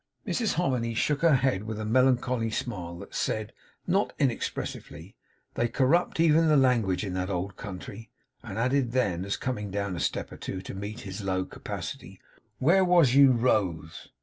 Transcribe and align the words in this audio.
Mrs 0.25 0.53
Hominy 0.55 0.95
shook 0.95 1.21
her 1.21 1.35
head 1.35 1.65
with 1.65 1.79
a 1.79 1.85
melancholy 1.85 2.49
smile 2.49 2.97
that 2.97 3.13
said, 3.13 3.53
not 3.85 4.13
inexpressively, 4.17 5.13
'They 5.53 5.67
corrupt 5.67 6.19
even 6.19 6.47
the 6.47 6.57
language 6.57 7.03
in 7.05 7.13
that 7.13 7.29
old 7.29 7.55
country!' 7.55 8.09
and 8.41 8.57
added 8.57 8.93
then, 8.93 9.23
as 9.23 9.37
coming 9.37 9.69
down 9.69 9.95
a 9.95 9.99
step 9.99 10.31
or 10.31 10.37
two 10.37 10.59
to 10.63 10.73
meet 10.73 11.01
his 11.01 11.21
low 11.21 11.45
capacity, 11.45 12.19
'Where 12.57 12.83
was 12.83 13.13
you 13.13 13.31
rose? 13.31 14.07